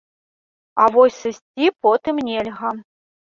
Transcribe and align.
А 0.85 0.87
вось 0.95 1.19
сысці 1.25 1.67
потым 1.87 2.15
нельга. 2.31 2.73